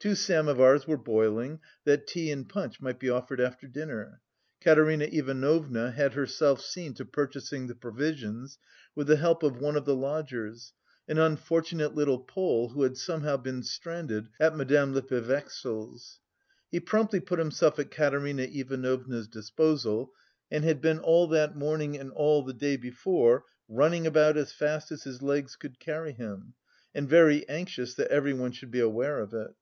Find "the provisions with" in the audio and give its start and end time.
7.66-9.08